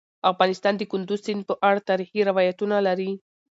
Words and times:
افغانستان 0.31 0.73
د 0.77 0.81
کندز 0.91 1.19
سیند 1.25 1.43
په 1.49 1.53
اړه 1.69 1.85
تاریخي 1.89 2.21
روایتونه 2.29 2.75
لري. 2.87 3.11